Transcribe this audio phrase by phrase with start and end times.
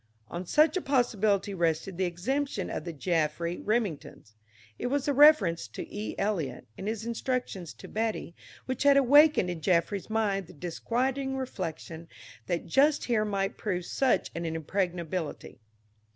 [0.29, 4.33] On such a possibility rested the exemption of the Jaffry Remingtons.
[4.79, 6.17] It was the reference to E.
[6.17, 8.33] Eliot in his instructions to Betty
[8.65, 12.07] which had awakened in Jaffry's mind the disquieting reflection
[12.47, 15.59] that just here might prove such an impregnability.